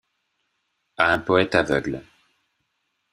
[0.97, 2.01] À un poëte aveugle